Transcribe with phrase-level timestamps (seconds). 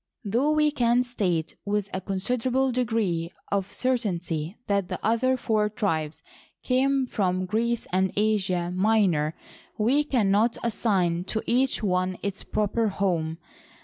[0.25, 6.23] Though we can state with a considerable degree of certamty that the other four tribes
[6.63, 9.35] came from Greece and Asia Minor,
[9.77, 13.37] we can not assign to each one its proper home.